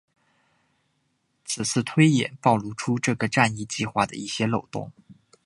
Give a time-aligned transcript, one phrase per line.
[1.45, 4.91] 此次推演暴露出了这个战役计划的一些漏洞。